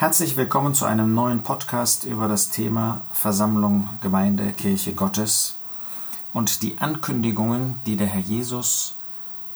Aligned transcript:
Herzlich 0.00 0.36
willkommen 0.36 0.74
zu 0.74 0.84
einem 0.84 1.12
neuen 1.12 1.42
Podcast 1.42 2.04
über 2.04 2.28
das 2.28 2.50
Thema 2.50 3.00
Versammlung, 3.10 3.88
Gemeinde, 4.00 4.52
Kirche 4.52 4.94
Gottes 4.94 5.56
und 6.32 6.62
die 6.62 6.78
Ankündigungen, 6.78 7.80
die 7.84 7.96
der 7.96 8.06
Herr 8.06 8.20
Jesus 8.20 8.94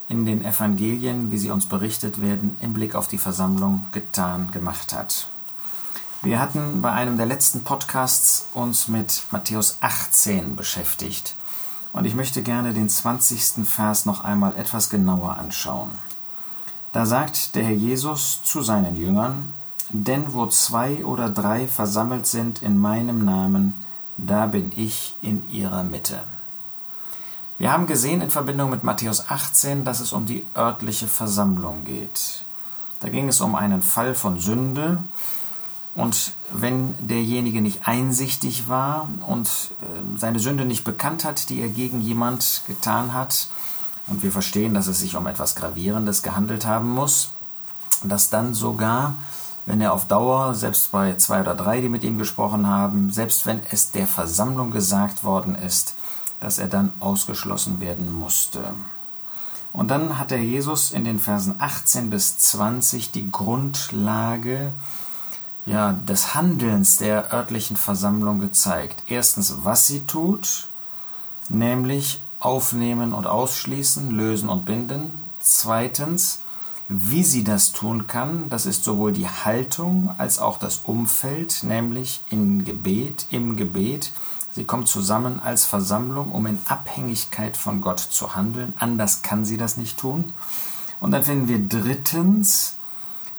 in 0.08 0.26
den 0.26 0.44
Evangelien, 0.44 1.30
wie 1.30 1.38
sie 1.38 1.52
uns 1.52 1.66
berichtet 1.66 2.20
werden, 2.20 2.56
im 2.60 2.72
Blick 2.72 2.96
auf 2.96 3.06
die 3.06 3.18
Versammlung 3.18 3.86
getan, 3.92 4.50
gemacht 4.50 4.92
hat. 4.92 5.28
Wir 6.22 6.40
hatten 6.40 6.82
bei 6.82 6.90
einem 6.90 7.18
der 7.18 7.26
letzten 7.26 7.62
Podcasts 7.62 8.48
uns 8.52 8.88
mit 8.88 9.22
Matthäus 9.30 9.78
18 9.80 10.56
beschäftigt 10.56 11.36
und 11.92 12.04
ich 12.04 12.16
möchte 12.16 12.42
gerne 12.42 12.74
den 12.74 12.88
20. 12.88 13.64
Vers 13.64 14.06
noch 14.06 14.24
einmal 14.24 14.56
etwas 14.56 14.90
genauer 14.90 15.36
anschauen. 15.36 15.90
Da 16.92 17.06
sagt 17.06 17.54
der 17.54 17.62
Herr 17.62 17.76
Jesus 17.76 18.42
zu 18.42 18.60
seinen 18.62 18.96
Jüngern, 18.96 19.54
denn 19.90 20.32
wo 20.32 20.46
zwei 20.46 21.04
oder 21.04 21.28
drei 21.28 21.66
versammelt 21.66 22.26
sind 22.26 22.62
in 22.62 22.78
meinem 22.78 23.24
Namen, 23.24 23.74
da 24.16 24.46
bin 24.46 24.72
ich 24.76 25.16
in 25.22 25.48
ihrer 25.50 25.84
Mitte. 25.84 26.20
Wir 27.58 27.72
haben 27.72 27.86
gesehen 27.86 28.20
in 28.20 28.30
Verbindung 28.30 28.70
mit 28.70 28.82
Matthäus 28.82 29.28
18, 29.28 29.84
dass 29.84 30.00
es 30.00 30.12
um 30.12 30.26
die 30.26 30.46
örtliche 30.56 31.06
Versammlung 31.06 31.84
geht. 31.84 32.44
Da 33.00 33.08
ging 33.08 33.28
es 33.28 33.40
um 33.40 33.54
einen 33.54 33.82
Fall 33.82 34.14
von 34.14 34.38
Sünde, 34.38 35.02
und 35.94 36.32
wenn 36.50 36.94
derjenige 37.06 37.60
nicht 37.60 37.86
einsichtig 37.86 38.68
war 38.68 39.08
und 39.26 39.48
äh, 39.82 40.18
seine 40.18 40.38
Sünde 40.38 40.64
nicht 40.64 40.84
bekannt 40.84 41.24
hat, 41.24 41.50
die 41.50 41.60
er 41.60 41.68
gegen 41.68 42.00
jemand 42.00 42.62
getan 42.66 43.12
hat, 43.12 43.48
und 44.08 44.22
wir 44.22 44.32
verstehen, 44.32 44.74
dass 44.74 44.88
es 44.88 44.98
sich 44.98 45.16
um 45.16 45.26
etwas 45.26 45.54
Gravierendes 45.54 46.22
gehandelt 46.22 46.66
haben 46.66 46.88
muss, 46.88 47.30
dass 48.02 48.30
dann 48.30 48.52
sogar 48.52 49.14
wenn 49.66 49.80
er 49.80 49.92
auf 49.92 50.06
Dauer, 50.08 50.54
selbst 50.54 50.90
bei 50.92 51.14
zwei 51.16 51.40
oder 51.40 51.54
drei, 51.54 51.80
die 51.80 51.88
mit 51.88 52.04
ihm 52.04 52.18
gesprochen 52.18 52.66
haben, 52.66 53.10
selbst 53.10 53.46
wenn 53.46 53.62
es 53.70 53.90
der 53.90 54.06
Versammlung 54.06 54.70
gesagt 54.70 55.24
worden 55.24 55.54
ist, 55.54 55.94
dass 56.40 56.58
er 56.58 56.68
dann 56.68 56.92
ausgeschlossen 57.00 57.80
werden 57.80 58.12
musste. 58.12 58.74
Und 59.72 59.90
dann 59.90 60.18
hat 60.18 60.30
der 60.30 60.42
Jesus 60.42 60.92
in 60.92 61.04
den 61.04 61.18
Versen 61.18 61.54
18 61.58 62.10
bis 62.10 62.38
20 62.38 63.12
die 63.12 63.30
Grundlage 63.30 64.72
ja, 65.64 65.92
des 65.92 66.34
Handelns 66.34 66.96
der 66.96 67.32
örtlichen 67.32 67.76
Versammlung 67.76 68.40
gezeigt. 68.40 69.04
Erstens, 69.06 69.58
was 69.62 69.86
sie 69.86 70.04
tut, 70.06 70.66
nämlich 71.48 72.20
aufnehmen 72.40 73.12
und 73.12 73.26
ausschließen, 73.26 74.10
lösen 74.10 74.48
und 74.48 74.64
binden. 74.64 75.12
Zweitens, 75.40 76.40
wie 76.94 77.24
sie 77.24 77.44
das 77.44 77.72
tun 77.72 78.06
kann, 78.06 78.48
das 78.50 78.66
ist 78.66 78.84
sowohl 78.84 79.12
die 79.12 79.28
Haltung 79.28 80.10
als 80.18 80.38
auch 80.38 80.58
das 80.58 80.78
Umfeld, 80.84 81.62
nämlich 81.62 82.22
in 82.28 82.64
Gebet, 82.64 83.26
im 83.30 83.56
Gebet. 83.56 84.12
Sie 84.52 84.64
kommt 84.64 84.88
zusammen 84.88 85.40
als 85.40 85.64
Versammlung, 85.64 86.30
um 86.30 86.44
in 86.46 86.58
Abhängigkeit 86.66 87.56
von 87.56 87.80
Gott 87.80 88.00
zu 88.00 88.36
handeln. 88.36 88.74
Anders 88.78 89.22
kann 89.22 89.44
sie 89.44 89.56
das 89.56 89.76
nicht 89.76 89.98
tun. 89.98 90.32
Und 91.00 91.12
dann 91.12 91.24
finden 91.24 91.48
wir 91.48 91.58
drittens, 91.58 92.76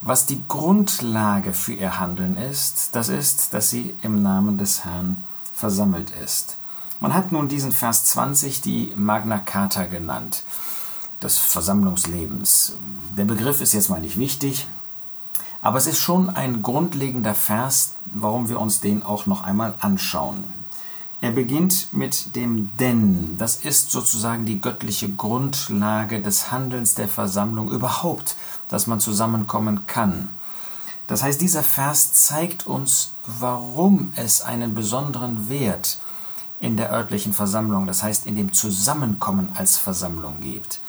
was 0.02 0.26
die 0.26 0.44
Grundlage 0.48 1.54
für 1.54 1.73
ihr 1.73 2.00
Handeln 2.00 2.36
ist. 2.36 2.90
Das 2.94 3.10
ist, 3.10 3.54
dass 3.54 3.70
sie 3.70 3.95
im 4.02 4.22
Namen 4.22 4.58
des 4.58 4.84
Herrn 4.84 5.23
versammelt 5.54 6.12
ist. 6.23 6.58
Man 7.00 7.14
hat 7.14 7.32
nun 7.32 7.48
diesen 7.48 7.72
Vers 7.72 8.06
20 8.06 8.62
die 8.62 8.94
Magna 8.95 9.38
Carta 9.38 9.86
genannt 9.86 10.44
des 11.24 11.38
Versammlungslebens. 11.38 12.78
Der 13.18 13.26
Begriff 13.26 13.62
ist 13.62 13.74
jetzt 13.74 13.90
mal 13.90 14.02
nicht 14.02 14.18
wichtig, 14.18 14.68
aber 15.62 15.78
es 15.78 15.88
ist 15.88 16.00
schon 16.00 16.30
ein 16.30 16.62
grundlegender 16.62 17.36
Vers, 17.36 17.96
warum 18.06 18.50
wir 18.50 18.60
uns 18.60 18.82
den 18.82 19.02
auch 19.04 19.26
noch 19.26 19.44
einmal 19.44 19.76
anschauen. 19.80 20.44
Er 21.22 21.32
beginnt 21.32 21.94
mit 21.94 22.36
dem 22.36 22.76
Denn. 22.76 23.38
Das 23.38 23.56
ist 23.56 23.92
sozusagen 23.92 24.45
die 24.45 24.60
göttliche 24.60 25.08
Grundlage 25.10 26.22
des 26.22 26.52
Handelns 26.52 26.95
der 26.95 27.08
Versammlung 27.08 27.72
überhaupt, 27.72 28.36
dass 28.67 28.88
man 28.88 29.00
zusammenkommen 29.00 29.88
kann. 29.88 30.28
Das 31.08 31.23
heißt, 31.23 31.39
dieser 31.39 31.64
Vers 31.64 32.12
zeigt 32.12 32.67
uns, 32.67 33.12
warum 33.39 34.12
es 34.17 34.42
einen 34.42 34.76
besonderen 34.76 35.48
Wert 35.48 36.00
in 36.60 36.76
der 36.76 36.92
örtlichen 36.92 37.32
Versammlung, 37.32 37.88
das 37.88 38.04
heißt 38.04 38.26
in 38.26 38.36
dem 38.36 38.52
Zusammenkommen 38.52 39.50
als 39.56 39.78
Versammlung 39.78 40.42
gibt. 40.42 40.82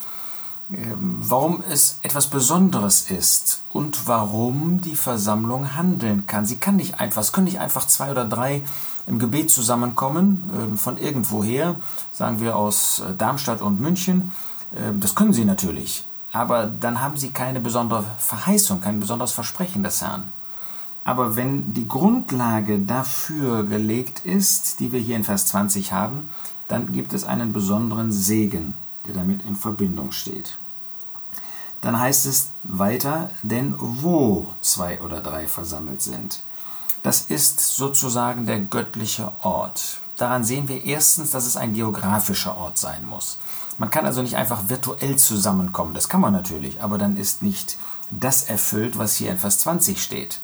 Ähm, 0.71 1.17
warum 1.19 1.63
es 1.69 1.99
etwas 2.01 2.27
Besonderes 2.27 3.11
ist 3.11 3.61
und 3.71 4.07
warum 4.07 4.81
die 4.81 4.95
Versammlung 4.95 5.75
handeln 5.75 6.25
kann. 6.25 6.47
Sie 6.47 6.57
kann 6.57 6.77
nicht 6.77 6.99
einfach, 6.99 7.21
es 7.21 7.31
können 7.31 7.45
nicht 7.45 7.59
einfach 7.59 7.85
zwei 7.85 8.09
oder 8.09 8.25
drei 8.25 8.63
im 9.05 9.19
Gebet 9.19 9.51
zusammenkommen, 9.51 10.49
ähm, 10.55 10.77
von 10.77 10.97
irgendwoher, 10.97 11.75
sagen 12.11 12.39
wir 12.39 12.55
aus 12.55 12.99
äh, 12.99 13.13
Darmstadt 13.15 13.61
und 13.61 13.79
München. 13.79 14.31
Ähm, 14.75 14.99
das 15.01 15.13
können 15.13 15.33
sie 15.33 15.45
natürlich, 15.45 16.03
aber 16.31 16.65
dann 16.65 16.99
haben 16.99 17.15
sie 17.15 17.29
keine 17.29 17.59
besondere 17.59 18.03
Verheißung, 18.17 18.81
kein 18.81 18.99
besonderes 18.99 19.33
Versprechen 19.33 19.83
des 19.83 20.01
Herrn. 20.01 20.31
Aber 21.03 21.35
wenn 21.35 21.75
die 21.75 21.87
Grundlage 21.87 22.79
dafür 22.79 23.65
gelegt 23.65 24.25
ist, 24.25 24.79
die 24.79 24.91
wir 24.91 24.99
hier 24.99 25.15
in 25.15 25.23
Vers 25.23 25.45
20 25.45 25.91
haben, 25.91 26.27
dann 26.67 26.91
gibt 26.91 27.13
es 27.13 27.23
einen 27.23 27.53
besonderen 27.53 28.11
Segen 28.11 28.73
der 29.07 29.13
damit 29.13 29.43
in 29.45 29.55
Verbindung 29.55 30.11
steht. 30.11 30.57
Dann 31.81 31.99
heißt 31.99 32.25
es 32.25 32.49
weiter, 32.63 33.29
denn 33.43 33.75
wo 33.77 34.53
zwei 34.61 35.01
oder 35.01 35.21
drei 35.21 35.47
versammelt 35.47 36.01
sind. 36.01 36.41
Das 37.03 37.21
ist 37.29 37.59
sozusagen 37.59 38.45
der 38.45 38.59
göttliche 38.59 39.31
Ort. 39.43 39.99
Daran 40.17 40.43
sehen 40.43 40.67
wir 40.67 40.83
erstens, 40.83 41.31
dass 41.31 41.45
es 41.45 41.57
ein 41.57 41.73
geografischer 41.73 42.57
Ort 42.57 42.77
sein 42.77 43.05
muss. 43.05 43.37
Man 43.77 43.91
kann 43.91 44.05
also 44.05 44.21
nicht 44.21 44.37
einfach 44.37 44.69
virtuell 44.69 45.17
zusammenkommen, 45.17 45.93
das 45.93 46.09
kann 46.09 46.21
man 46.21 46.33
natürlich, 46.33 46.81
aber 46.81 46.97
dann 46.97 47.17
ist 47.17 47.43
nicht 47.43 47.77
das 48.09 48.43
erfüllt, 48.43 48.97
was 48.97 49.15
hier 49.15 49.31
in 49.31 49.37
Vers 49.37 49.59
20 49.59 50.01
steht. 50.01 50.39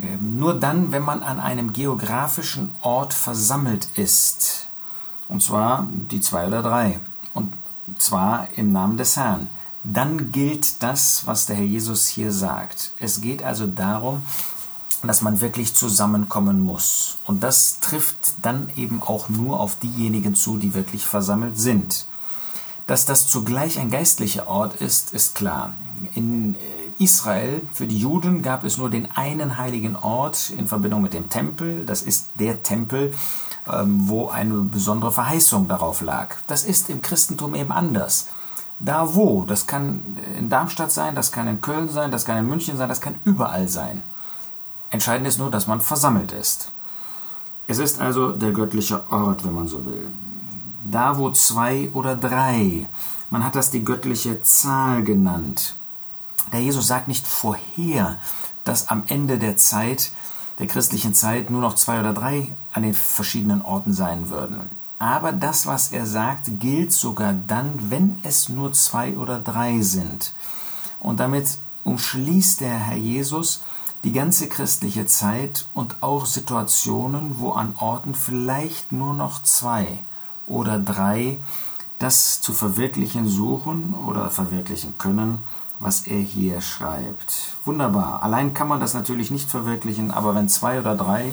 Ähm, 0.00 0.38
nur 0.38 0.54
dann, 0.54 0.92
wenn 0.92 1.02
man 1.02 1.22
an 1.22 1.40
einem 1.40 1.72
geografischen 1.72 2.74
Ort 2.82 3.14
versammelt 3.14 3.88
ist, 3.96 4.68
und 5.28 5.42
zwar 5.42 5.88
die 5.90 6.20
zwei 6.20 6.46
oder 6.46 6.62
drei. 6.62 7.00
Und 7.32 7.52
zwar 7.98 8.48
im 8.56 8.72
Namen 8.72 8.96
des 8.96 9.16
Herrn. 9.16 9.48
Dann 9.82 10.32
gilt 10.32 10.82
das, 10.82 11.26
was 11.26 11.46
der 11.46 11.56
Herr 11.56 11.64
Jesus 11.64 12.06
hier 12.06 12.32
sagt. 12.32 12.92
Es 12.98 13.20
geht 13.20 13.42
also 13.42 13.66
darum, 13.66 14.22
dass 15.02 15.20
man 15.20 15.40
wirklich 15.40 15.74
zusammenkommen 15.74 16.60
muss. 16.60 17.18
Und 17.26 17.42
das 17.42 17.80
trifft 17.80 18.16
dann 18.40 18.70
eben 18.76 19.02
auch 19.02 19.28
nur 19.28 19.60
auf 19.60 19.78
diejenigen 19.78 20.34
zu, 20.34 20.56
die 20.56 20.72
wirklich 20.74 21.04
versammelt 21.04 21.58
sind. 21.58 22.06
Dass 22.86 23.04
das 23.04 23.26
zugleich 23.26 23.78
ein 23.78 23.90
geistlicher 23.90 24.46
Ort 24.46 24.76
ist, 24.76 25.12
ist 25.12 25.34
klar. 25.34 25.72
In 26.14 26.56
Israel, 26.98 27.62
für 27.72 27.86
die 27.86 27.98
Juden, 27.98 28.42
gab 28.42 28.64
es 28.64 28.78
nur 28.78 28.90
den 28.90 29.10
einen 29.10 29.58
heiligen 29.58 29.96
Ort 29.96 30.50
in 30.50 30.68
Verbindung 30.68 31.02
mit 31.02 31.12
dem 31.12 31.28
Tempel. 31.28 31.84
Das 31.86 32.02
ist 32.02 32.28
der 32.38 32.62
Tempel, 32.62 33.12
wo 33.66 34.28
eine 34.28 34.54
besondere 34.60 35.12
Verheißung 35.12 35.68
darauf 35.68 36.00
lag. 36.00 36.36
Das 36.46 36.64
ist 36.64 36.90
im 36.90 37.02
Christentum 37.02 37.54
eben 37.54 37.72
anders. 37.72 38.28
Da 38.80 39.14
wo, 39.14 39.44
das 39.44 39.66
kann 39.66 40.00
in 40.38 40.50
Darmstadt 40.50 40.90
sein, 40.90 41.14
das 41.14 41.32
kann 41.32 41.48
in 41.48 41.60
Köln 41.60 41.88
sein, 41.88 42.10
das 42.10 42.24
kann 42.24 42.36
in 42.36 42.48
München 42.48 42.76
sein, 42.76 42.88
das 42.88 43.00
kann 43.00 43.14
überall 43.24 43.68
sein. 43.68 44.02
Entscheidend 44.90 45.26
ist 45.26 45.38
nur, 45.38 45.50
dass 45.50 45.66
man 45.66 45.80
versammelt 45.80 46.32
ist. 46.32 46.70
Es 47.66 47.78
ist 47.78 48.00
also 48.00 48.32
der 48.32 48.52
göttliche 48.52 49.10
Ort, 49.10 49.44
wenn 49.44 49.54
man 49.54 49.68
so 49.68 49.84
will. 49.86 50.08
Da 50.84 51.16
wo 51.16 51.30
zwei 51.30 51.88
oder 51.94 52.14
drei, 52.16 52.86
man 53.30 53.42
hat 53.42 53.54
das 53.54 53.70
die 53.70 53.84
göttliche 53.84 54.42
Zahl 54.42 55.02
genannt. 55.02 55.76
Der 56.52 56.60
Jesus 56.60 56.86
sagt 56.86 57.08
nicht 57.08 57.26
vorher, 57.26 58.18
dass 58.64 58.88
am 58.88 59.04
Ende 59.06 59.38
der 59.38 59.56
Zeit 59.56 60.10
der 60.58 60.66
christlichen 60.66 61.14
Zeit 61.14 61.50
nur 61.50 61.60
noch 61.60 61.74
zwei 61.74 62.00
oder 62.00 62.12
drei 62.12 62.54
an 62.72 62.82
den 62.82 62.94
verschiedenen 62.94 63.62
Orten 63.62 63.92
sein 63.92 64.30
würden. 64.30 64.60
Aber 64.98 65.32
das, 65.32 65.66
was 65.66 65.92
er 65.92 66.06
sagt, 66.06 66.60
gilt 66.60 66.92
sogar 66.92 67.34
dann, 67.46 67.90
wenn 67.90 68.18
es 68.22 68.48
nur 68.48 68.72
zwei 68.72 69.16
oder 69.16 69.38
drei 69.38 69.80
sind. 69.80 70.32
Und 71.00 71.20
damit 71.20 71.58
umschließt 71.82 72.60
der 72.60 72.78
Herr 72.78 72.96
Jesus 72.96 73.62
die 74.04 74.12
ganze 74.12 74.48
christliche 74.48 75.06
Zeit 75.06 75.66
und 75.74 75.96
auch 76.02 76.26
Situationen, 76.26 77.38
wo 77.38 77.52
an 77.52 77.74
Orten 77.78 78.14
vielleicht 78.14 78.92
nur 78.92 79.14
noch 79.14 79.42
zwei 79.42 79.86
oder 80.46 80.78
drei 80.78 81.38
das 81.98 82.40
zu 82.40 82.52
verwirklichen 82.52 83.26
suchen 83.26 83.94
oder 83.94 84.30
verwirklichen 84.30 84.98
können, 84.98 85.38
was 85.78 86.02
er 86.06 86.20
hier 86.20 86.60
schreibt. 86.60 87.56
Wunderbar. 87.64 88.22
Allein 88.22 88.54
kann 88.54 88.68
man 88.68 88.80
das 88.80 88.94
natürlich 88.94 89.30
nicht 89.30 89.50
verwirklichen, 89.50 90.10
aber 90.10 90.34
wenn 90.34 90.48
zwei 90.48 90.78
oder 90.78 90.94
drei 90.94 91.32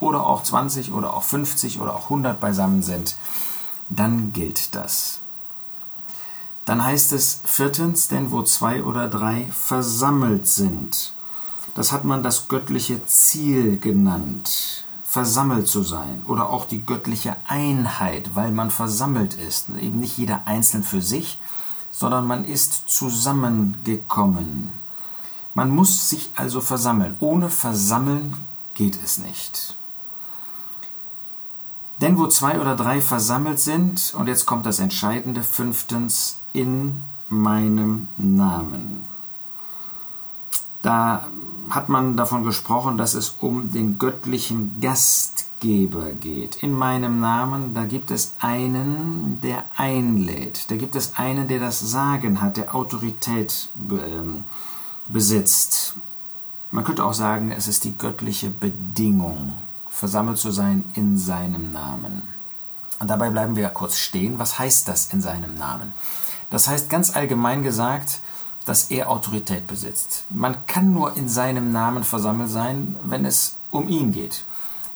oder 0.00 0.26
auch 0.26 0.42
20 0.42 0.92
oder 0.92 1.14
auch 1.14 1.22
50 1.22 1.80
oder 1.80 1.96
auch 1.96 2.04
100 2.04 2.38
beisammen 2.40 2.82
sind, 2.82 3.16
dann 3.88 4.32
gilt 4.32 4.74
das. 4.74 5.20
Dann 6.64 6.84
heißt 6.84 7.12
es 7.12 7.40
viertens, 7.44 8.08
denn 8.08 8.30
wo 8.30 8.42
zwei 8.42 8.84
oder 8.84 9.08
drei 9.08 9.46
versammelt 9.50 10.46
sind. 10.46 11.14
Das 11.74 11.92
hat 11.92 12.04
man 12.04 12.22
das 12.22 12.48
göttliche 12.48 13.06
Ziel 13.06 13.78
genannt, 13.78 14.84
versammelt 15.04 15.66
zu 15.66 15.82
sein 15.82 16.22
oder 16.26 16.50
auch 16.50 16.66
die 16.66 16.84
göttliche 16.84 17.36
Einheit, 17.46 18.34
weil 18.34 18.52
man 18.52 18.70
versammelt 18.70 19.34
ist, 19.34 19.70
eben 19.80 19.98
nicht 19.98 20.18
jeder 20.18 20.42
einzeln 20.46 20.82
für 20.82 21.00
sich, 21.00 21.38
sondern 21.98 22.28
man 22.28 22.44
ist 22.44 22.88
zusammengekommen. 22.88 24.70
Man 25.54 25.68
muss 25.70 26.08
sich 26.08 26.30
also 26.36 26.60
versammeln. 26.60 27.16
Ohne 27.18 27.50
Versammeln 27.50 28.36
geht 28.74 29.02
es 29.02 29.18
nicht. 29.18 29.76
Denn 32.00 32.16
wo 32.16 32.28
zwei 32.28 32.60
oder 32.60 32.76
drei 32.76 33.00
versammelt 33.00 33.58
sind, 33.58 34.14
und 34.16 34.28
jetzt 34.28 34.46
kommt 34.46 34.64
das 34.64 34.78
Entscheidende, 34.78 35.42
fünftens, 35.42 36.38
in 36.52 37.02
meinem 37.28 38.06
Namen. 38.16 39.04
Da 40.82 41.26
hat 41.70 41.88
man 41.88 42.16
davon 42.16 42.44
gesprochen, 42.44 42.98
dass 42.98 43.14
es 43.14 43.36
um 43.40 43.70
den 43.70 43.98
göttlichen 43.98 44.80
Gastgeber 44.80 46.12
geht. 46.12 46.62
In 46.62 46.72
meinem 46.72 47.20
Namen, 47.20 47.74
da 47.74 47.84
gibt 47.84 48.10
es 48.10 48.34
einen, 48.40 49.40
der 49.42 49.64
einlädt. 49.76 50.70
Da 50.70 50.76
gibt 50.76 50.96
es 50.96 51.16
einen, 51.16 51.48
der 51.48 51.60
das 51.60 51.80
Sagen 51.80 52.40
hat, 52.40 52.56
der 52.56 52.74
Autorität 52.74 53.68
ähm, 53.90 54.44
besitzt. 55.08 55.94
Man 56.70 56.84
könnte 56.84 57.04
auch 57.04 57.14
sagen, 57.14 57.50
es 57.50 57.66
ist 57.66 57.84
die 57.84 57.96
göttliche 57.96 58.50
Bedingung, 58.50 59.54
versammelt 59.88 60.38
zu 60.38 60.50
sein 60.50 60.84
in 60.94 61.16
seinem 61.16 61.72
Namen. 61.72 62.22
Und 63.00 63.08
dabei 63.08 63.30
bleiben 63.30 63.56
wir 63.56 63.62
ja 63.62 63.70
kurz 63.70 63.96
stehen. 63.96 64.38
Was 64.38 64.58
heißt 64.58 64.88
das 64.88 65.12
in 65.12 65.20
seinem 65.20 65.54
Namen? 65.54 65.92
Das 66.50 66.66
heißt 66.68 66.90
ganz 66.90 67.14
allgemein 67.14 67.62
gesagt, 67.62 68.20
dass 68.68 68.90
er 68.90 69.10
Autorität 69.10 69.66
besitzt. 69.66 70.26
Man 70.30 70.66
kann 70.66 70.92
nur 70.92 71.16
in 71.16 71.28
seinem 71.28 71.72
Namen 71.72 72.04
versammelt 72.04 72.50
sein, 72.50 72.96
wenn 73.02 73.24
es 73.24 73.56
um 73.70 73.88
ihn 73.88 74.12
geht. 74.12 74.44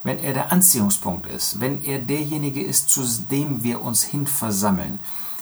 Wenn 0.03 0.19
er 0.19 0.33
der 0.33 0.51
Anziehungspunkt 0.51 1.25
ist, 1.27 1.59
wenn 1.59 1.81
er 1.83 1.99
derjenige 1.99 2.61
ist, 2.61 2.89
zu 2.89 3.01
dem 3.31 3.63
wir 3.63 3.81
uns 3.81 4.03
hin 4.03 4.27
versammeln, 4.27 4.99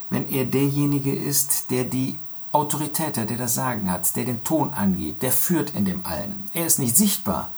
wenn 0.10 0.30
er 0.30 0.46
derjenige 0.46 1.14
ist, 1.14 1.72
der 1.72 1.84
die 1.84 2.20
Autorität 2.52 3.18
hat, 3.18 3.30
der 3.30 3.38
das 3.38 3.56
Sagen 3.56 3.92
hat, 3.92 4.16
der 4.16 4.26
den 4.26 4.44
Ton 4.44 4.74
angibt, 4.74 5.24
der 5.24 5.32
führt 5.32 5.72
in 5.72 5.86
dem 5.86 6.06
allen. 6.06 6.44
Er 6.54 6.66
ist 6.66 6.80
nicht 6.80 6.96
sichtbar, 6.96 7.52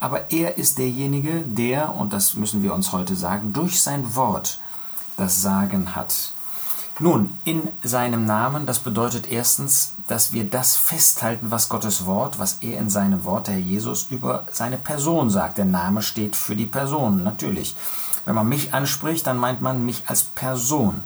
aber 0.00 0.30
er 0.30 0.58
ist 0.58 0.78
derjenige, 0.78 1.42
der, 1.46 1.94
und 1.94 2.12
das 2.12 2.34
müssen 2.34 2.62
wir 2.62 2.74
uns 2.74 2.92
heute 2.92 3.16
sagen, 3.16 3.52
durch 3.52 3.82
sein 3.82 4.14
Wort 4.14 4.60
das 5.16 5.40
Sagen 5.40 5.94
hat. 5.94 6.32
Nun, 7.00 7.36
in 7.42 7.68
seinem 7.82 8.24
Namen, 8.24 8.66
das 8.66 8.78
bedeutet 8.78 9.28
erstens, 9.28 9.94
dass 10.06 10.32
wir 10.32 10.44
das 10.44 10.76
festhalten, 10.76 11.50
was 11.50 11.68
Gottes 11.68 12.06
Wort, 12.06 12.38
was 12.38 12.58
er 12.60 12.78
in 12.78 12.88
seinem 12.88 13.24
Wort, 13.24 13.48
der 13.48 13.54
Herr 13.54 13.60
Jesus, 13.60 14.06
über 14.10 14.46
seine 14.52 14.78
Person 14.78 15.28
sagt. 15.28 15.58
Der 15.58 15.64
Name 15.64 16.02
steht 16.02 16.36
für 16.36 16.54
die 16.54 16.66
Person, 16.66 17.24
natürlich. 17.24 17.74
Wenn 18.26 18.36
man 18.36 18.48
mich 18.48 18.74
anspricht, 18.74 19.26
dann 19.26 19.38
meint 19.38 19.60
man 19.60 19.84
mich 19.84 20.04
als 20.06 20.22
Person. 20.22 21.02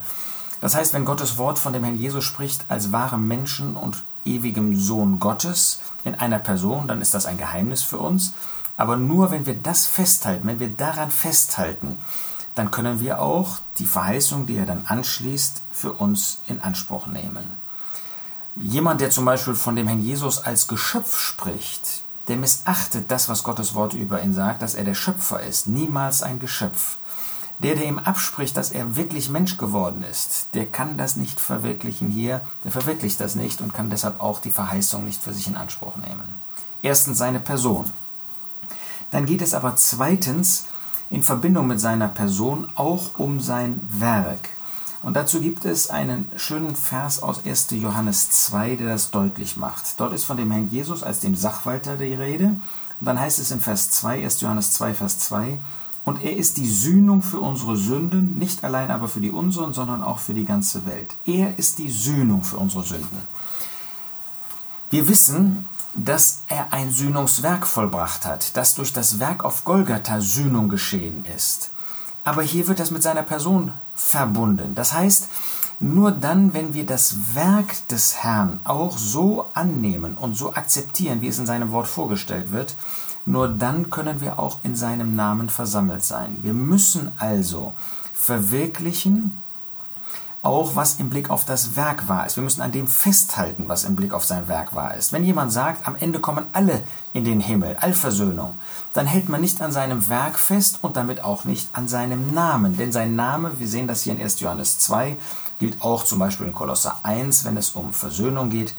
Das 0.61 0.75
heißt, 0.75 0.93
wenn 0.93 1.07
Gottes 1.07 1.39
Wort 1.39 1.59
von 1.59 1.73
dem 1.73 1.85
Herrn 1.85 1.97
Jesus 1.97 2.25
spricht 2.25 2.67
als 2.69 2.93
wahrem 2.93 3.27
Menschen 3.27 3.75
und 3.75 4.03
ewigem 4.27 4.79
Sohn 4.79 5.19
Gottes 5.19 5.81
in 6.05 6.15
einer 6.15 6.39
Person, 6.39 6.87
dann 6.87 7.01
ist 7.01 7.15
das 7.15 7.25
ein 7.25 7.39
Geheimnis 7.39 7.83
für 7.83 7.99
uns. 7.99 8.35
Aber 8.77 8.97
nur 8.97 9.31
wenn 9.31 9.47
wir 9.47 9.55
das 9.55 9.87
festhalten, 9.87 10.47
wenn 10.47 10.61
wir 10.61 10.69
daran 10.69 11.11
festhalten, 11.11 11.99
dann 12.59 12.71
können 12.73 12.99
wir 13.01 13.21
auch 13.21 13.59
die 13.79 13.87
Verheißung, 13.87 14.47
die 14.47 14.57
er 14.57 14.67
dann 14.67 14.85
anschließt, 14.87 15.63
für 15.71 15.93
uns 15.93 16.41
in 16.49 16.61
Anspruch 16.61 17.07
nehmen. 17.07 17.45
Jemand, 18.57 19.01
der 19.01 19.11
zum 19.11 19.25
Beispiel 19.25 19.55
von 19.55 19.77
dem 19.77 19.87
Herrn 19.87 20.01
Jesus 20.01 20.39
als 20.39 20.67
Geschöpf 20.67 21.17
spricht, 21.17 22.03
der 22.27 22.37
missachtet 22.37 23.11
das, 23.11 23.29
was 23.29 23.45
Gottes 23.45 23.75
Wort 23.75 23.95
über 23.95 24.23
ihn 24.23 24.35
sagt, 24.35 24.63
dass 24.63 24.75
er 24.75 24.83
der 24.83 24.95
Schöpfer 24.95 25.41
ist, 25.41 25.69
niemals 25.69 26.23
ein 26.23 26.41
Geschöpf. 26.41 26.97
Der, 27.61 27.75
der 27.75 27.87
ihm 27.87 27.99
abspricht, 27.99 28.57
dass 28.57 28.71
er 28.71 28.97
wirklich 28.97 29.31
Mensch 29.31 29.57
geworden 29.57 30.03
ist, 30.03 30.49
der 30.55 30.67
kann 30.67 30.99
das 30.99 31.17
nicht 31.17 31.41
verwirklichen 31.41 32.09
hier, 32.09 32.41
der 32.65 32.73
verwirklicht 32.73 33.21
das 33.21 33.37
nicht 33.37 33.61
und 33.61 33.75
kann 33.75 33.91
deshalb 33.91 34.21
auch 34.21 34.41
die 34.41 34.51
Verheißung 34.51 35.05
nicht 35.05 35.23
für 35.23 35.33
sich 35.33 35.47
in 35.47 35.57
Anspruch 35.57 35.97
nehmen. 35.97 36.25
Erstens 36.83 37.19
seine 37.19 37.41
Person. 37.41 37.91
Dann 39.11 39.27
geht 39.27 39.43
es 39.43 39.55
aber 39.55 39.75
zweitens 39.77 40.67
in 41.11 41.23
Verbindung 41.23 41.67
mit 41.67 41.81
seiner 41.81 42.09
Person 42.09 42.69
auch 42.75 43.19
um 43.19 43.41
sein 43.41 43.81
Werk. 43.91 44.51
Und 45.03 45.15
dazu 45.15 45.41
gibt 45.41 45.65
es 45.65 45.91
einen 45.91 46.31
schönen 46.37 46.75
Vers 46.75 47.23
aus 47.23 47.47
1. 47.47 47.69
Johannes 47.71 48.31
2, 48.31 48.77
der 48.77 48.89
das 48.89 49.11
deutlich 49.11 49.57
macht. 49.57 50.01
Dort 50.01 50.13
ist 50.13 50.25
von 50.25 50.37
dem 50.37 50.51
Herrn 50.51 50.71
Jesus 50.71 51.03
als 51.03 51.21
dem 51.21 51.37
Sachwalter 51.37 51.97
die 51.97 52.15
Rede. 52.15 52.57
Und 53.01 53.07
dann 53.07 53.21
heißt 53.21 53.39
es 53.39 53.51
in 53.51 53.61
Vers 53.61 53.91
2, 53.93 54.25
1. 54.25 54.41
Johannes 54.41 54.73
2, 54.73 54.95
Vers 54.95 55.19
2, 55.21 55.59
und 56.09 56.25
er 56.25 56.35
ist 56.39 56.57
die 56.57 56.67
Sühnung 56.67 57.23
für 57.23 57.39
unsere 57.39 57.77
Sünden, 57.77 58.39
nicht 58.39 58.65
allein 58.65 58.91
aber 58.91 59.09
für 59.09 59.21
die 59.21 59.31
unseren, 59.31 59.75
sondern 59.75 60.03
auch 60.03 60.21
für 60.21 60.33
die 60.33 60.47
ganze 60.47 60.87
Welt. 60.87 61.15
Er 61.27 61.59
ist 61.59 61.79
die 61.79 61.91
Sühnung 61.91 62.45
für 62.45 62.57
unsere 62.57 62.83
Sünden. 62.83 63.21
Wir 64.89 65.07
wissen, 65.07 65.67
dass 65.95 66.43
er 66.49 66.73
ein 66.73 66.91
Sühnungswerk 66.91 67.67
vollbracht 67.67 68.27
hat, 68.27 68.57
dass 68.57 68.75
durch 68.75 68.93
das 68.93 69.19
Werk 69.19 69.45
auf 69.45 69.65
Golgatha 69.65 70.21
Sühnung 70.21 70.69
geschehen 70.69 71.25
ist. 71.35 71.71
Aber 72.25 72.43
hier 72.43 72.69
wird 72.69 72.79
das 72.79 72.91
mit 72.91 73.03
seiner 73.03 73.23
Person 73.23 73.73
verbunden. 73.95 74.75
Das 74.75 74.93
heißt, 74.93 75.29
nur 75.81 76.11
dann, 76.11 76.55
wenn 76.55 76.75
wir 76.75 76.85
das 76.85 77.35
Werk 77.35 77.87
des 77.89 78.17
Herrn 78.17 78.59
auch 78.65 78.99
so 78.99 79.47
annehmen 79.55 80.17
und 80.17 80.35
so 80.35 80.55
akzeptieren, 80.55 81.23
wie 81.23 81.29
es 81.29 81.39
in 81.39 81.47
seinem 81.47 81.71
Wort 81.71 81.87
vorgestellt 81.87 82.51
wird, 82.53 82.75
nur 83.27 83.49
dann 83.49 83.91
können 83.91 84.21
wir 84.21 84.39
auch 84.39 84.59
in 84.65 84.75
seinem 84.75 85.15
Namen 85.15 85.49
versammelt 85.49 86.05
sein. 86.05 86.39
Wir 86.43 86.55
müssen 86.55 87.13
also 87.19 87.75
verwirklichen, 88.13 89.39
auch 90.43 90.77
was 90.77 91.01
im 91.01 91.11
Blick 91.11 91.31
auf 91.31 91.45
das 91.45 91.75
Werk 91.75 92.07
wahr 92.09 92.27
ist. 92.27 92.37
Wir 92.37 92.45
müssen 92.45 92.63
an 92.63 92.71
dem 92.71 92.87
festhalten, 92.87 93.69
was 93.69 93.85
im 93.85 93.97
Blick 93.97 94.13
auf 94.13 94.25
sein 94.25 94.47
Werk 94.47 94.75
wahr 94.75 94.95
ist. 94.95 95.13
Wenn 95.13 95.25
jemand 95.25 95.53
sagt, 95.53 95.87
am 95.87 95.97
Ende 95.97 96.21
kommen 96.21 96.47
alle 96.53 96.83
in 97.13 97.25
den 97.25 97.41
Himmel, 97.41 97.77
Allversöhnung, 97.77 98.55
dann 98.95 99.07
hält 99.07 99.29
man 99.29 99.41
nicht 99.41 99.61
an 99.61 99.73
seinem 99.73 100.09
Werk 100.09 100.39
fest 100.39 100.79
und 100.83 100.97
damit 100.97 101.25
auch 101.25 101.45
nicht 101.45 101.69
an 101.73 101.89
seinem 101.89 102.33
Namen. 102.35 102.77
Denn 102.77 102.93
sein 102.93 103.17
Name, 103.17 103.59
wir 103.59 103.69
sehen 103.69 103.89
das 103.89 104.03
hier 104.03 104.13
in 104.13 104.23
1. 104.23 104.41
Johannes 104.41 104.79
2, 104.79 105.17
gilt 105.59 105.83
auch 105.83 106.05
zum 106.05 106.21
Beispiel 106.21 106.47
in 106.47 106.53
Kolosser 106.53 107.01
1, 107.03 107.45
wenn 107.45 107.57
es 107.57 107.71
um 107.71 107.93
Versöhnung 107.93 108.49
geht, 108.49 108.75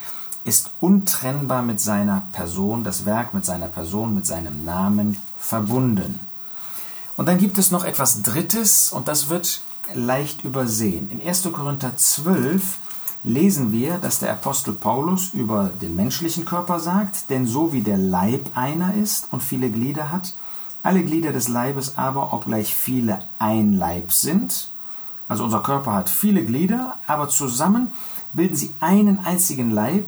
ist 0.45 0.71
untrennbar 0.79 1.61
mit 1.61 1.81
seiner 1.81 2.23
Person, 2.31 2.85
das 2.85 3.05
Werk 3.05 3.33
mit 3.33 3.45
seiner 3.45 3.67
Person, 3.67 4.15
mit 4.15 4.25
seinem 4.25 4.63
Namen 4.63 5.17
verbunden. 5.37 6.19
Und 7.17 7.25
dann 7.25 7.37
gibt 7.37 7.57
es 7.57 7.69
noch 7.69 7.83
etwas 7.83 8.21
Drittes 8.21 8.93
und 8.93 9.09
das 9.09 9.27
wird 9.27 9.61
leicht 9.93 10.43
übersehen. 10.43 11.09
In 11.11 11.25
1. 11.25 11.49
Korinther 11.51 11.95
12 11.97 12.77
lesen 13.23 13.71
wir, 13.71 13.97
dass 13.97 14.19
der 14.19 14.31
Apostel 14.31 14.73
Paulus 14.73 15.33
über 15.33 15.71
den 15.81 15.95
menschlichen 15.95 16.45
Körper 16.45 16.79
sagt, 16.79 17.29
denn 17.29 17.45
so 17.45 17.73
wie 17.73 17.81
der 17.81 17.97
Leib 17.97 18.51
einer 18.55 18.93
ist 18.93 19.27
und 19.31 19.43
viele 19.43 19.69
Glieder 19.69 20.11
hat, 20.11 20.33
alle 20.83 21.03
Glieder 21.03 21.33
des 21.33 21.47
Leibes 21.47 21.97
aber, 21.97 22.31
obgleich 22.33 22.73
viele 22.73 23.19
ein 23.37 23.73
Leib 23.73 24.13
sind, 24.13 24.69
also 25.27 25.43
unser 25.43 25.61
Körper 25.61 25.93
hat 25.93 26.09
viele 26.09 26.43
Glieder, 26.45 26.97
aber 27.05 27.27
zusammen 27.27 27.91
bilden 28.33 28.55
sie 28.55 28.73
einen 28.79 29.19
einzigen 29.19 29.69
Leib, 29.69 30.05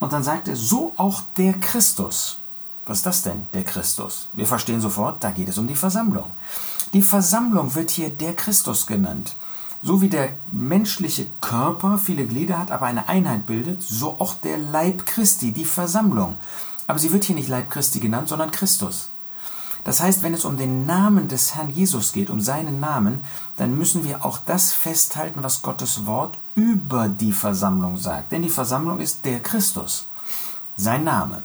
und 0.00 0.12
dann 0.12 0.22
sagt 0.22 0.48
er, 0.48 0.56
so 0.56 0.92
auch 0.96 1.22
der 1.36 1.54
Christus. 1.54 2.38
Was 2.86 2.98
ist 2.98 3.06
das 3.06 3.22
denn, 3.22 3.46
der 3.52 3.64
Christus? 3.64 4.28
Wir 4.32 4.46
verstehen 4.46 4.80
sofort, 4.80 5.22
da 5.22 5.30
geht 5.30 5.48
es 5.48 5.58
um 5.58 5.66
die 5.66 5.74
Versammlung. 5.74 6.30
Die 6.94 7.02
Versammlung 7.02 7.74
wird 7.74 7.90
hier 7.90 8.08
der 8.08 8.34
Christus 8.34 8.86
genannt. 8.86 9.34
So 9.82 10.00
wie 10.00 10.08
der 10.08 10.30
menschliche 10.50 11.26
Körper 11.40 11.98
viele 11.98 12.26
Glieder 12.26 12.58
hat, 12.58 12.70
aber 12.70 12.86
eine 12.86 13.08
Einheit 13.08 13.46
bildet, 13.46 13.82
so 13.82 14.16
auch 14.18 14.34
der 14.34 14.58
Leib 14.58 15.06
Christi, 15.06 15.52
die 15.52 15.64
Versammlung. 15.66 16.36
Aber 16.86 16.98
sie 16.98 17.12
wird 17.12 17.24
hier 17.24 17.36
nicht 17.36 17.48
Leib 17.48 17.70
Christi 17.70 18.00
genannt, 18.00 18.28
sondern 18.28 18.50
Christus. 18.50 19.10
Das 19.84 20.00
heißt, 20.00 20.22
wenn 20.22 20.34
es 20.34 20.44
um 20.44 20.56
den 20.56 20.86
Namen 20.86 21.28
des 21.28 21.54
Herrn 21.54 21.70
Jesus 21.70 22.12
geht, 22.12 22.30
um 22.30 22.40
seinen 22.40 22.80
Namen, 22.80 23.20
dann 23.56 23.76
müssen 23.76 24.04
wir 24.04 24.24
auch 24.24 24.38
das 24.44 24.72
festhalten, 24.72 25.42
was 25.42 25.62
Gottes 25.62 26.06
Wort 26.06 26.36
über 26.54 27.08
die 27.08 27.32
Versammlung 27.32 27.96
sagt. 27.96 28.32
Denn 28.32 28.42
die 28.42 28.48
Versammlung 28.48 28.98
ist 28.98 29.24
der 29.24 29.40
Christus, 29.40 30.06
sein 30.76 31.04
Name. 31.04 31.42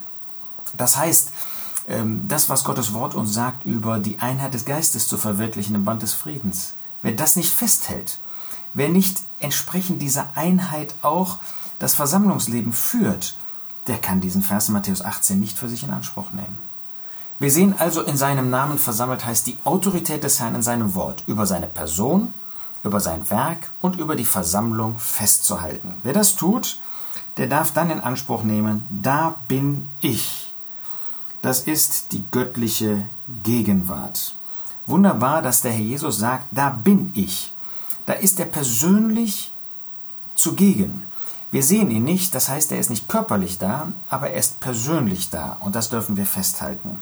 Das 0.75 0.97
heißt, 0.97 1.31
das, 1.87 2.49
was 2.49 2.63
Gottes 2.63 2.93
Wort 2.93 3.13
uns 3.13 3.33
sagt 3.33 3.65
über 3.65 3.99
die 3.99 4.19
Einheit 4.19 4.53
des 4.53 4.63
Geistes 4.63 5.07
zu 5.07 5.17
verwirklichen 5.17 5.75
im 5.75 5.83
Band 5.83 6.01
des 6.01 6.13
Friedens, 6.13 6.75
wer 7.01 7.11
das 7.11 7.35
nicht 7.35 7.51
festhält, 7.51 8.19
Wer 8.73 8.89
nicht 8.89 9.21
entsprechend 9.39 10.01
dieser 10.01 10.29
Einheit 10.35 10.95
auch 11.03 11.39
das 11.79 11.93
Versammlungsleben 11.93 12.73
führt, 12.73 13.37
der 13.87 13.97
kann 13.97 14.21
diesen 14.21 14.41
Vers 14.41 14.67
in 14.67 14.73
Matthäus 14.73 15.01
18 15.01 15.39
nicht 15.39 15.59
für 15.59 15.69
sich 15.69 15.83
in 15.83 15.91
Anspruch 15.91 16.31
nehmen. 16.31 16.57
Wir 17.39 17.51
sehen 17.51 17.75
also 17.77 18.01
in 18.01 18.17
seinem 18.17 18.49
Namen 18.49 18.77
versammelt 18.77 19.25
heißt 19.25 19.45
die 19.45 19.57
Autorität 19.63 20.23
des 20.23 20.39
Herrn 20.39 20.55
in 20.55 20.61
seinem 20.61 20.95
Wort 20.95 21.23
über 21.27 21.45
seine 21.45 21.67
Person, 21.67 22.33
über 22.83 22.99
sein 22.99 23.29
Werk 23.29 23.69
und 23.81 23.97
über 23.97 24.15
die 24.15 24.25
Versammlung 24.25 24.97
festzuhalten. 24.97 25.95
Wer 26.03 26.13
das 26.13 26.35
tut, 26.35 26.79
der 27.37 27.47
darf 27.47 27.73
dann 27.73 27.89
in 27.91 28.01
Anspruch 28.01 28.43
nehmen, 28.43 28.87
da 28.89 29.35
bin 29.47 29.89
ich. 29.99 30.52
Das 31.43 31.59
ist 31.59 32.13
die 32.13 32.23
göttliche 32.31 33.03
Gegenwart. 33.43 34.33
Wunderbar, 34.87 35.41
dass 35.41 35.61
der 35.61 35.73
Herr 35.73 35.81
Jesus 35.81 36.17
sagt, 36.17 36.47
da 36.51 36.69
bin 36.69 37.11
ich. 37.15 37.51
Da 38.05 38.13
ist 38.13 38.39
er 38.39 38.45
persönlich 38.45 39.51
zugegen. 40.35 41.03
Wir 41.51 41.61
sehen 41.61 41.91
ihn 41.91 42.05
nicht, 42.05 42.33
das 42.33 42.47
heißt, 42.47 42.71
er 42.71 42.79
ist 42.79 42.89
nicht 42.89 43.09
körperlich 43.09 43.57
da, 43.57 43.91
aber 44.09 44.29
er 44.29 44.39
ist 44.39 44.61
persönlich 44.61 45.31
da 45.31 45.57
und 45.59 45.75
das 45.75 45.89
dürfen 45.89 46.15
wir 46.15 46.25
festhalten. 46.25 47.01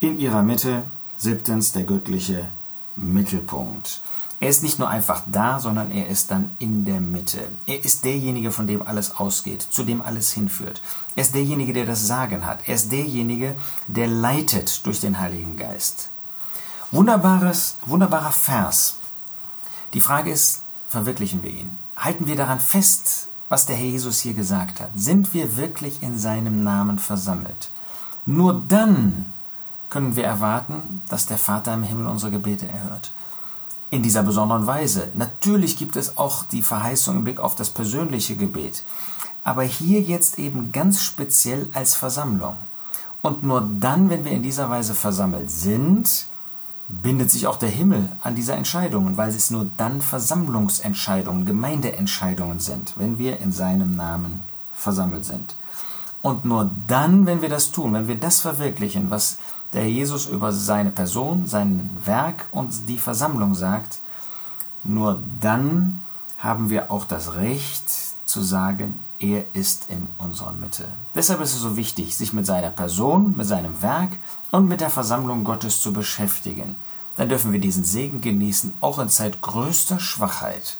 In 0.00 0.18
ihrer 0.18 0.42
Mitte, 0.42 0.84
siebtens, 1.18 1.72
der 1.72 1.84
göttliche 1.84 2.48
Mittelpunkt. 2.96 4.00
Er 4.40 4.48
ist 4.48 4.62
nicht 4.62 4.78
nur 4.78 4.88
einfach 4.88 5.22
da, 5.26 5.58
sondern 5.58 5.90
er 5.90 6.06
ist 6.08 6.30
dann 6.30 6.54
in 6.60 6.84
der 6.84 7.00
Mitte. 7.00 7.48
Er 7.66 7.84
ist 7.84 8.04
derjenige, 8.04 8.52
von 8.52 8.68
dem 8.68 8.82
alles 8.82 9.16
ausgeht, 9.16 9.62
zu 9.62 9.82
dem 9.82 10.00
alles 10.00 10.32
hinführt. 10.32 10.80
Er 11.16 11.22
ist 11.22 11.34
derjenige, 11.34 11.72
der 11.72 11.86
das 11.86 12.06
Sagen 12.06 12.46
hat. 12.46 12.60
Er 12.68 12.76
ist 12.76 12.92
derjenige, 12.92 13.56
der 13.88 14.06
leitet 14.06 14.86
durch 14.86 15.00
den 15.00 15.18
Heiligen 15.18 15.56
Geist. 15.56 16.10
Wunderbares, 16.92 17.76
wunderbarer 17.84 18.30
Vers. 18.30 18.96
Die 19.92 20.00
Frage 20.00 20.30
ist, 20.30 20.60
verwirklichen 20.88 21.42
wir 21.42 21.50
ihn? 21.50 21.76
Halten 21.96 22.28
wir 22.28 22.36
daran 22.36 22.60
fest, 22.60 23.26
was 23.48 23.66
der 23.66 23.74
Herr 23.74 23.86
Jesus 23.86 24.20
hier 24.20 24.34
gesagt 24.34 24.80
hat? 24.80 24.90
Sind 24.94 25.34
wir 25.34 25.56
wirklich 25.56 26.00
in 26.00 26.16
seinem 26.16 26.62
Namen 26.62 27.00
versammelt? 27.00 27.70
Nur 28.24 28.54
dann 28.54 29.26
können 29.90 30.14
wir 30.14 30.24
erwarten, 30.24 31.02
dass 31.08 31.26
der 31.26 31.38
Vater 31.38 31.74
im 31.74 31.82
Himmel 31.82 32.06
unsere 32.06 32.30
Gebete 32.30 32.68
erhört 32.68 33.10
in 33.90 34.02
dieser 34.02 34.22
besonderen 34.22 34.66
Weise. 34.66 35.08
Natürlich 35.14 35.76
gibt 35.76 35.96
es 35.96 36.18
auch 36.18 36.44
die 36.44 36.62
Verheißung 36.62 37.16
im 37.16 37.24
Blick 37.24 37.40
auf 37.40 37.54
das 37.54 37.70
persönliche 37.70 38.36
Gebet, 38.36 38.82
aber 39.44 39.62
hier 39.62 40.00
jetzt 40.00 40.38
eben 40.38 40.72
ganz 40.72 41.02
speziell 41.02 41.68
als 41.72 41.94
Versammlung. 41.94 42.56
Und 43.22 43.42
nur 43.42 43.68
dann, 43.80 44.10
wenn 44.10 44.24
wir 44.24 44.32
in 44.32 44.42
dieser 44.42 44.70
Weise 44.70 44.94
versammelt 44.94 45.50
sind, 45.50 46.26
bindet 46.88 47.30
sich 47.30 47.46
auch 47.46 47.56
der 47.56 47.68
Himmel 47.68 48.10
an 48.22 48.34
diese 48.34 48.52
Entscheidungen, 48.52 49.16
weil 49.16 49.28
es 49.28 49.50
nur 49.50 49.66
dann 49.76 50.00
Versammlungsentscheidungen, 50.00 51.44
Gemeindeentscheidungen 51.44 52.60
sind, 52.60 52.94
wenn 52.96 53.18
wir 53.18 53.40
in 53.40 53.52
seinem 53.52 53.96
Namen 53.96 54.42
versammelt 54.74 55.24
sind. 55.24 55.56
Und 56.22 56.44
nur 56.44 56.70
dann, 56.86 57.26
wenn 57.26 57.42
wir 57.42 57.48
das 57.48 57.70
tun, 57.72 57.92
wenn 57.92 58.08
wir 58.08 58.18
das 58.18 58.40
verwirklichen, 58.40 59.10
was 59.10 59.38
der 59.72 59.88
Jesus 59.90 60.26
über 60.26 60.52
seine 60.52 60.90
Person, 60.90 61.46
sein 61.46 61.90
Werk 62.04 62.46
und 62.52 62.88
die 62.88 62.98
Versammlung 62.98 63.54
sagt, 63.54 63.98
nur 64.84 65.20
dann 65.40 66.00
haben 66.38 66.70
wir 66.70 66.90
auch 66.90 67.04
das 67.04 67.34
Recht 67.34 67.90
zu 68.24 68.42
sagen, 68.42 68.98
er 69.18 69.44
ist 69.54 69.86
in 69.88 70.06
unserer 70.18 70.52
Mitte. 70.52 70.86
Deshalb 71.14 71.40
ist 71.40 71.54
es 71.54 71.60
so 71.60 71.76
wichtig, 71.76 72.16
sich 72.16 72.32
mit 72.32 72.46
seiner 72.46 72.70
Person, 72.70 73.36
mit 73.36 73.46
seinem 73.46 73.82
Werk 73.82 74.10
und 74.50 74.68
mit 74.68 74.80
der 74.80 74.90
Versammlung 74.90 75.44
Gottes 75.44 75.80
zu 75.80 75.92
beschäftigen. 75.92 76.76
Dann 77.16 77.28
dürfen 77.28 77.52
wir 77.52 77.60
diesen 77.60 77.84
Segen 77.84 78.20
genießen, 78.20 78.74
auch 78.80 79.00
in 79.00 79.08
Zeit 79.08 79.40
größter 79.42 79.98
Schwachheit, 79.98 80.78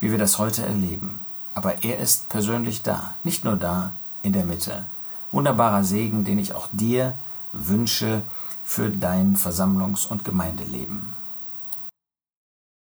wie 0.00 0.10
wir 0.10 0.18
das 0.18 0.38
heute 0.38 0.66
erleben. 0.66 1.20
Aber 1.54 1.82
er 1.82 1.98
ist 1.98 2.28
persönlich 2.28 2.82
da, 2.82 3.14
nicht 3.24 3.44
nur 3.44 3.56
da, 3.56 3.92
in 4.22 4.34
der 4.34 4.44
Mitte. 4.44 4.84
Wunderbarer 5.32 5.84
Segen, 5.84 6.24
den 6.24 6.38
ich 6.38 6.54
auch 6.54 6.68
dir 6.72 7.14
wünsche 7.52 8.22
für 8.64 8.90
dein 8.90 9.36
Versammlungs- 9.36 10.06
und 10.06 10.24
Gemeindeleben. 10.24 11.17